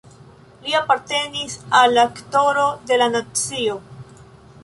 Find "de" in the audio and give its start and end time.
2.93-2.99